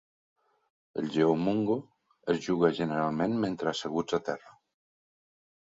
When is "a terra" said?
4.21-4.61